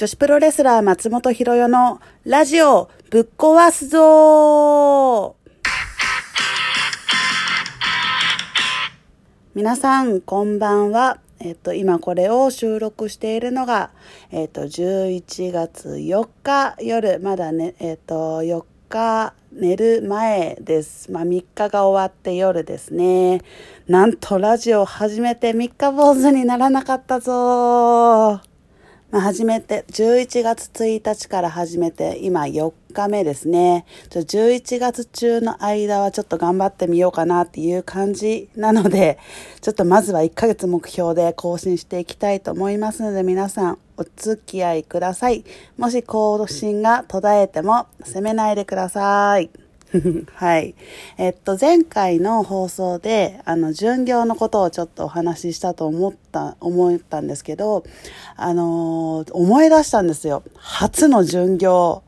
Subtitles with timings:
[0.00, 5.36] 女子プロレスラー松本博代のラジオぶっ壊すぞ
[9.54, 11.18] 皆さん、こんばんは。
[11.38, 13.90] えっと、今これを収録しているのが、
[14.30, 21.12] えっと、11月4日夜、まだね、えっと、4日寝る前です。
[21.12, 23.42] まあ、3日が終わって夜ですね。
[23.86, 28.40] なんとラジオ始めて3日坊主にならなかったぞ
[29.10, 33.84] まあ、始めて、11月1日から始めて、今4日目ですね。
[34.08, 39.18] ちょ11月中の間はちょっと頑張ってみようかなっていう感じなので、
[39.62, 45.44] ちょっとまずは1ヶ月目標で更新していきたいと思いますので、皆さんお付き合いください。
[45.76, 49.50] もし更新が途絶えても責めないでください。
[50.34, 50.74] はい。
[51.18, 57.84] えっと、前回の放送で、あの、巡業のことをちょっとお話ししたと思った、思ったんですけど、
[58.36, 60.42] あのー、思い出したんですよ。
[60.56, 62.02] 初の巡業。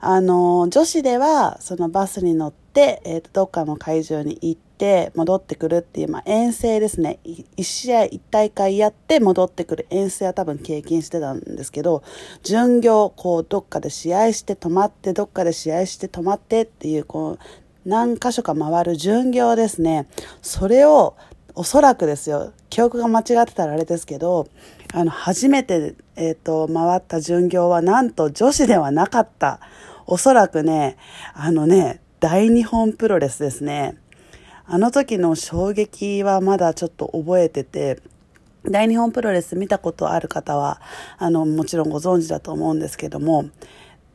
[0.00, 7.18] あの、女子では、そのバスに乗って、えっと、どっかの会場に行って、戻ってくるっていう、まあ、遠征ですね。
[7.24, 12.02] 1試合1大会やって戻ってくる遠征は多分経験してたんですけど、
[12.42, 17.38] 巡業、こう、どっかで試合して止まって、どっかで試合して止まってっていう、こう、
[17.84, 20.06] 何箇所か回る巡業ですね。
[20.42, 21.14] それを、
[21.54, 24.48] おそらくですよ、記憶が間違ってたらあれですけど、
[24.92, 29.60] あの、初めて、えっ、ー、と、回った巡業はなんと女子ではなかった。
[30.06, 30.96] おそらくね、
[31.34, 33.96] あのね、大日本プロレスですね。
[34.66, 38.00] あの時の衝撃はまだちょっと覚えてて、
[38.64, 40.80] 大日本プロレス見たことある方は、
[41.18, 43.46] あの、もちろんご存知だと思うんですけども、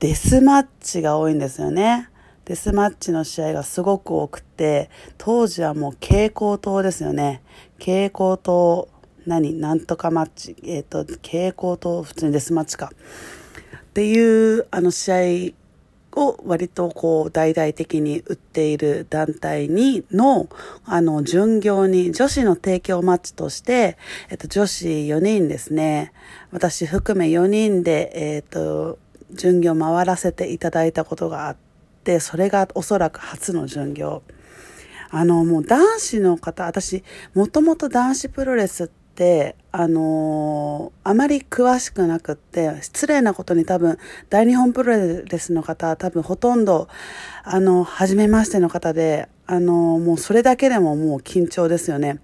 [0.00, 2.09] デスマッチが多いんですよね。
[2.50, 7.42] デスマッチの試合がすごく多くて、当時はもう蛍光灯ですよね。
[7.78, 8.88] 蛍光灯、
[9.24, 9.54] 何？
[9.54, 10.56] なんとかマッチ。
[10.64, 12.90] えっ、ー、と、蛍光灯、普通にデスマッチか。
[12.90, 15.54] っていう、あの試
[16.16, 20.48] 合を割とこう大々的に売っている団体にの、
[20.84, 23.96] あの、巡業に女子の提供マッチとして、
[24.28, 26.12] えっと、女子4人ですね。
[26.50, 28.98] 私含め4人で、えっと、
[29.30, 31.69] 巡業回らせていただいたことがあって、
[32.20, 34.22] それがおそらく初の巡業。
[35.10, 37.02] あの、もう男子の方、私、
[37.34, 46.88] もともと男子プロレスって、あのー、あまり詳しくなくって、失礼なことに多分、大日本プロレスの方多分ほとんど、
[47.42, 52.20] あの、初めましての方で、あの、もうそれだけでももう緊張ですよね。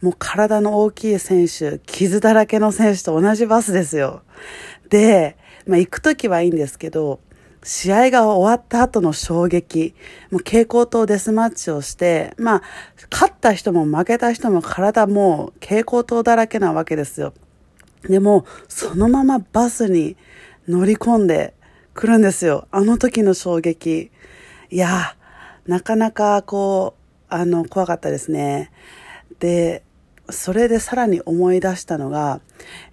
[0.00, 4.22] もう体の大きい選手、傷だらけの選手と同じバスですよ。
[4.90, 7.18] で、まあ行くときはいいんですけど、
[7.68, 9.94] 試合が終わった後の衝撃、
[10.30, 12.62] もう蛍光灯デスマッチをして、まあ、
[13.12, 17.34] 勝った人も負けた人も体も蛍光灯だらけなわけですよ。
[18.04, 20.16] でも、そのままバスに
[20.66, 21.52] 乗り込んで
[21.92, 22.66] くるんですよ。
[22.70, 24.10] あの時の衝撃。
[24.70, 25.14] いや、
[25.66, 28.72] なかなかこう、あの、怖かったですね。
[29.40, 29.82] で、
[30.30, 32.40] それでさらに思い出したのが、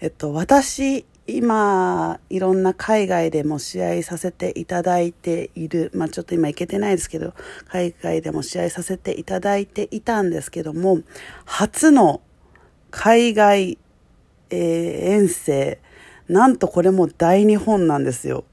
[0.02, 7.34] えっと、私今、いろんな海外でも試合させていただいている、まあちょっと今行けてないですけど、
[7.68, 11.00] 海外でも試合させていただいていたんですけども、
[11.46, 12.22] 初の
[12.92, 13.80] 海外、
[14.52, 15.80] えー、遠征、
[16.30, 18.46] なんとこれも大日本なんですよ。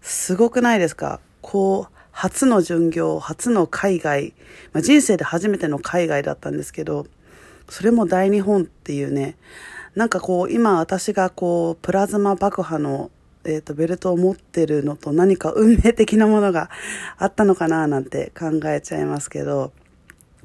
[0.00, 1.20] すごくないですか？
[1.42, 4.34] こう、初の巡業、初の海外、
[4.72, 7.06] まあ、人生で初めての海外だったんですけど、
[7.68, 9.36] それも大日本っていうね、
[9.94, 13.10] なんかこう、今私がこう、プラズマ爆破の、
[13.44, 16.70] えっ、ー、と、ベルトを持ってるのと何か運命的なものが
[17.18, 19.72] あったのかななんて考えちゃいますけど、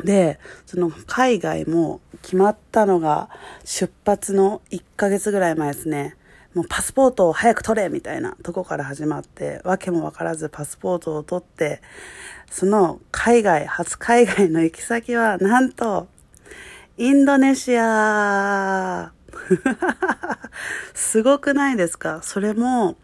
[0.03, 3.29] で、その海外も決まったのが
[3.65, 6.15] 出発の1ヶ月ぐらい前ですね。
[6.53, 11.81] もうパスポートを早く取れみたいなとこから始まって、わけもわからずパスポートを取って、
[12.49, 16.07] その海外、初海外の行き先はなんと、
[16.97, 19.13] インドネシア
[20.93, 22.21] すごくないですか？
[22.23, 22.97] それも、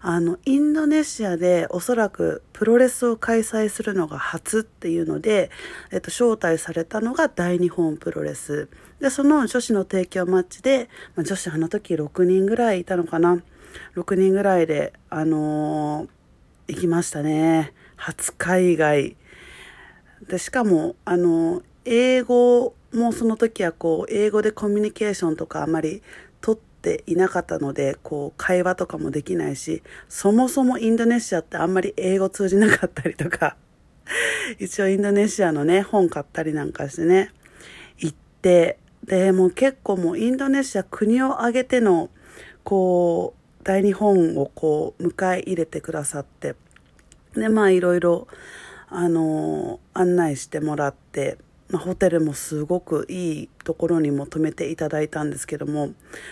[0.00, 5.50] あの、インドネシアでおそらくプロレスを開催するのが初っていうので、
[5.90, 8.68] えっと、招待されたのが大日本プロレス。
[9.00, 13.42] で、その女子の提供マッチで、まあ、女子あの時6人ぐらいいたのかな
[13.96, 17.72] ？6人ぐらいで、あのー、行きましたね。
[17.96, 19.16] 初海外。
[20.28, 26.02] で、しかも、あのー、英語もうその時はこう英語でコミュニケーションとかあまり
[26.40, 33.56] 取っていなかったのでこう会話とかもできないしそもそもインドネシアってあんまり英語通じなかったりとか
[34.58, 37.32] 一応インドネシアのね本買ったりなんかしてね
[37.98, 42.10] 行ってでもう結構もうインドネシア国を挙げての
[42.62, 46.56] こう大日本をこう迎え入れてくださって
[47.34, 48.26] でまあいろいろ
[48.88, 51.38] あの案内してもらって、
[51.72, 55.90] ま、ホテルもすごくいいところにも泊めていただいたんですけども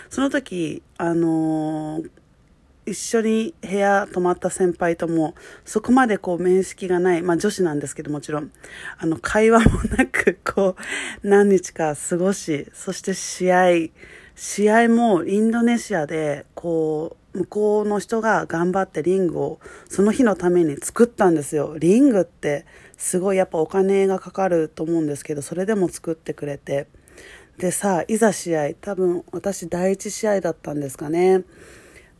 [0.09, 2.01] その時あの
[2.85, 5.35] 一緒に部屋泊まった先輩とも
[5.65, 8.51] そこまでこう面識がない、まあ女子なんですけどもちろん、
[8.97, 10.75] あの会話もなく こ
[11.23, 13.67] う何日か過ごし、そして試合、
[14.35, 21.75] 試合もインドネシアでこう向こうの人が頑張ってリングをその日のために作ったんですよ。
[21.77, 22.65] リングって
[23.01, 26.87] すごいやっぱお金がかかると思うんですけど、それでも作ってくれて。
[27.57, 31.43] でさ、いざ試合、多分私第一試合だったんですかね。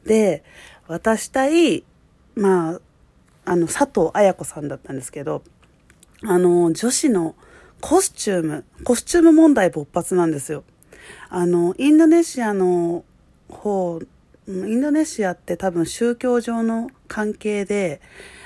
[0.06, 0.44] で、
[0.88, 1.84] 私対、
[2.34, 2.82] まあ、
[3.46, 5.44] あの、佐藤綾子さんだったんですけど、
[6.24, 7.36] あの、女子の
[7.80, 10.64] コスチューム、コスチューム問題勃発なんですよ。
[11.30, 13.06] あの、インドネシアの
[13.50, 14.02] 方、
[14.48, 18.02] インドネシアって多分宗教上の関係で、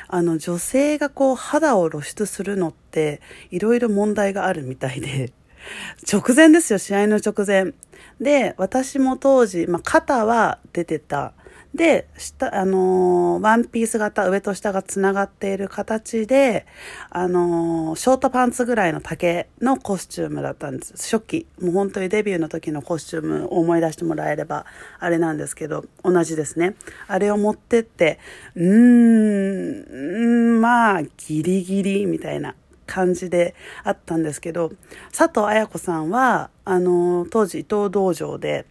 [0.07, 3.21] あの、女性がこう肌を露出するのって
[3.51, 5.31] いろいろ問題があるみたいで、
[6.11, 7.73] 直前ですよ、試合の直前。
[8.19, 11.33] で、私も当時、まあ、肩は出てた。
[11.75, 16.65] で、下、あのー、ワンピース型、上と下が繋がっている形で、
[17.09, 20.93] あのー、ショートパンツぐらいの丈のコスチュームだったんです。
[21.17, 21.47] 初期。
[21.59, 24.65] もう本当にデビューの時のコスチュームを思い出してもらえれば、
[24.99, 26.75] あれなんですけど、同じですね。
[27.07, 28.19] あれを持ってって、
[28.55, 32.55] うーん、まあ、ギリギリ、みたいな。
[32.87, 34.71] 感じであったんですけど、
[35.11, 38.67] 佐藤綾子さんは、あの、当時伊藤道場で、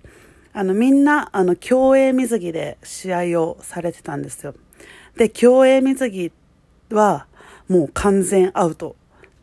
[0.57, 4.55] あの、みんな、あの、競泳水着で試合をされてたんですよ。
[5.17, 6.33] で、競泳水着
[6.91, 7.27] は、
[7.69, 8.95] もう完全アウト。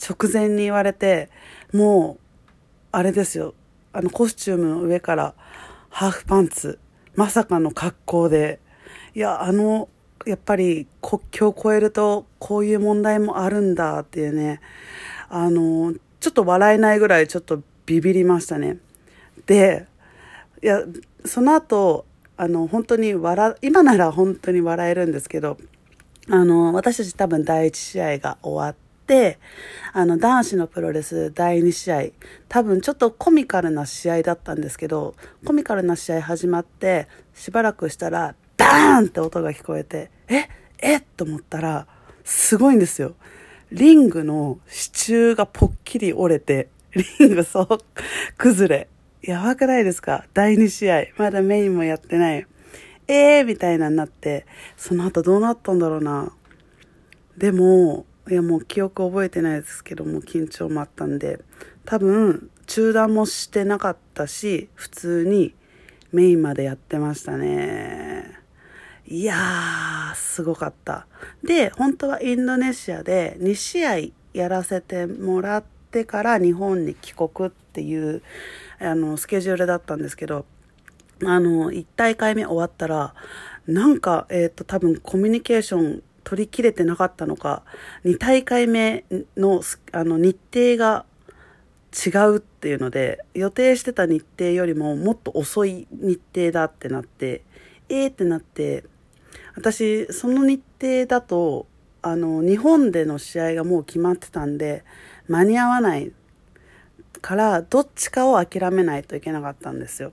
[0.01, 1.29] 直前に言われて、
[1.73, 2.47] もう、
[2.93, 3.53] あれですよ。
[3.91, 5.33] あの、コスチュームの上から、
[5.89, 6.79] ハーフパンツ、
[7.15, 8.61] まさかの格好で、
[9.13, 9.89] いや、あの、
[10.25, 14.61] やっぱり国境を越えると、こういう問題もあるんだっていうね、
[15.27, 18.77] あの、ちょっと笑えないぐらいちょっとビビりましたね。
[19.45, 19.87] で、
[20.63, 20.83] いや、
[21.25, 22.05] その後、
[22.37, 25.57] あの、本当に笑、今なら本当に笑えるんですけど、
[26.29, 28.75] あの、私たち多分第一試合が終わっ
[29.07, 29.39] て、
[29.91, 32.03] あの、男子のプロレス第2試合、
[32.47, 35.15] 多分ちょっとコミカルな試合だったんですけど、
[35.45, 40.47] コミカルな試合始まって、しばらくしたら、ダーンって音が聞こえて、え
[40.79, 41.87] えと思ったら、
[42.23, 43.15] すごいんですよ。
[43.71, 46.69] リングの支柱がぽっきり折れて、
[47.19, 47.67] リングそう、
[48.37, 48.87] 崩れ。
[49.21, 50.25] やばくないですか？
[50.33, 51.05] 第2試合。
[51.17, 52.47] まだメインもやってない。
[53.07, 54.45] えーみたいなになって、
[54.77, 56.31] その後どうなったんだろうな。
[57.37, 61.39] でも、いやもう記憶覚えてないですけども、緊張もあったんで、
[61.85, 65.53] 多分、中断もしてなかったし、普通に
[66.11, 68.39] メインまでやってましたね。
[69.05, 71.05] いやー、すごかった。
[71.43, 73.97] で、本当はインドネシアで2試合
[74.33, 78.21] やらせてもらってから日本に帰国っていう
[78.81, 80.45] あの、スケジュールだったんですけど、
[81.23, 83.13] あの、1大会目終わったら、
[83.67, 87.61] なんか、えっ、ー、と、多分コミュニケーション取り切れてなかったのか、
[88.05, 89.05] 2大会目
[89.37, 89.61] の、
[89.91, 91.05] あの、日程が
[91.93, 97.43] 違うっていうので、予定してた日程よりももっと遅い日程だってなって、
[97.87, 98.85] えーってなって、
[99.55, 101.67] 私、その日程だと、
[102.01, 104.83] あの、日本での試合がもう決まってたんで、
[105.31, 106.11] 間に合わない
[107.21, 110.11] からどっちかを諦めないといけなかったんですよ。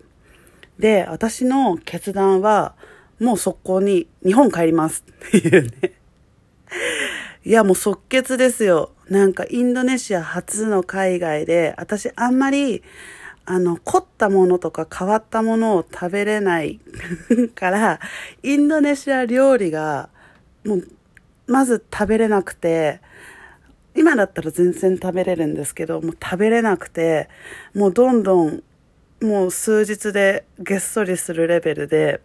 [0.78, 2.74] で、私の決断は
[3.18, 5.92] もう速攻に日本帰りますっていうね。
[7.44, 8.92] いやもう即決ですよ。
[9.08, 12.82] なんかインドネシア初の海外で私あんまり
[13.46, 16.78] あの凝ったものとか変わったものを食べれない
[17.54, 18.00] から
[18.42, 20.10] インドネシア料理が
[20.66, 20.88] もう
[21.46, 23.00] まず食べれなくて
[23.98, 27.28] 今だったら全然食べれるんですけど、もう食べれなくて、
[27.74, 28.62] もうどんどん、
[29.20, 32.20] もう数日でげっそりするレベルで、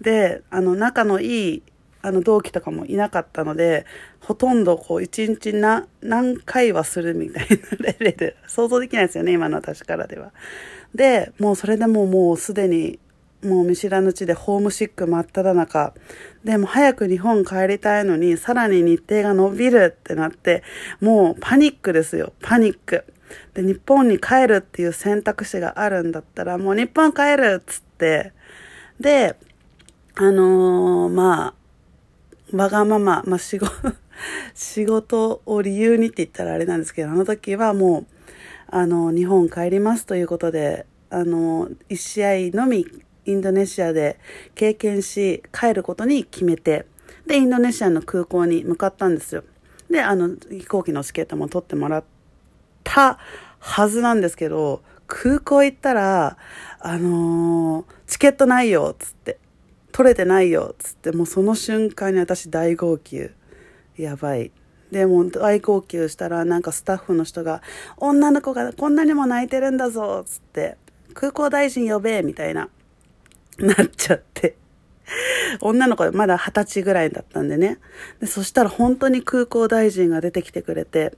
[0.00, 1.62] で、あの、仲のいい、
[2.02, 3.86] あの、同期とかもいなかったので、
[4.20, 10.32] ほとんどこう、一日な、何回はするみたいなレベル、想像できないですよね、今の私からでは。
[10.94, 13.00] で、もうそれでももうすでに
[13.42, 15.94] もう見知らぬ地でホームシック真っ只中。
[16.44, 20.62] でも早く日本帰りたいのに、さらに日程が伸びるってなって、
[21.00, 22.32] もうパニックですよ。
[22.40, 23.04] パニック。
[23.54, 28.32] で、日本に帰るっていう選択肢があるんだったら、もう日本帰るっつって、
[29.00, 29.36] で、
[30.14, 31.54] あのー、ま
[32.52, 33.70] あ、わがまま、まあ仕事、
[34.54, 38.06] 仕事を理由にって言ったらあれなんですけど、あの時はもう、
[38.68, 42.86] あの、日本帰りますということで、あの、一試合のみ
[43.26, 44.18] インドネシアで
[44.54, 46.86] 経験し、帰ることに決めて、
[47.26, 49.44] で、インドネシアの空港に向かったんですよ。
[49.90, 52.04] で、あの、飛行機のチケットも取ってもらっ
[52.84, 53.18] た
[53.58, 56.36] はずなんですけど、空港行ったら、
[56.80, 59.38] あのー、チケットないよ、つって。
[59.92, 63.30] 取れてないよ、つって、もうその瞬間に私大号泣。
[63.96, 64.52] やばい。
[64.90, 67.62] でも大号泣したらなんかスタッフの人が
[67.98, 70.76] 「女の子がこんなにも泣いてるんだぞ」つって
[71.14, 72.68] 「空港大臣呼べ」みたいな
[73.58, 74.56] なっちゃって。
[75.60, 77.78] 女の子まだ二十歳ぐらいだったんでね。
[78.20, 81.16] でそしたら本当に空港大臣が出てきてくれて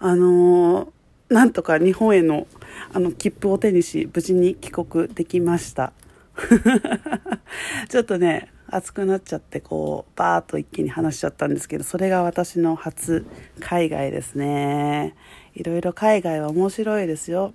[0.00, 2.46] あのー、なんとか日本への
[2.92, 5.92] あの切符を手にし無事に帰国できました。
[7.88, 13.24] ちょっとね熱くなっちゃってこうバーッと一気に話しちゃったんですけどそれが私の初
[13.60, 15.14] 海外ですね。
[15.54, 17.54] いろいろ海外は面白いですよ。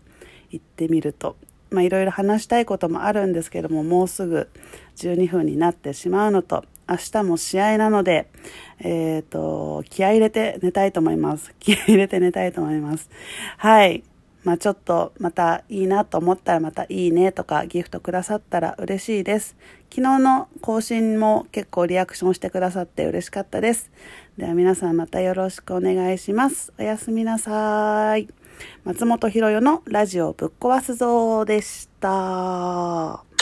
[0.49, 1.35] 行ってみると。
[1.73, 4.49] まあいろいろ話したいこともあるんですけどももうすぐ
[4.97, 8.29] 12分になってしまうのと明日も試合なので、
[8.79, 11.53] えっ、ー、と、気合入れて寝たいと思います。
[11.59, 13.09] 気合入れて寝たいと思います。
[13.57, 14.03] はい。
[14.43, 19.55] まあちょっとまたいいなと思ったらまたいいねとかギフトくださったら嬉しいです。
[19.89, 23.89] 昨日の更新も結構リアクションしてくださって嬉しかったです。
[24.37, 26.73] では皆さんまたよろしくお願いします。
[26.77, 28.42] おやすみなさい。
[28.83, 33.32] 松本ひろよのラジオぶっ壊すぞでした。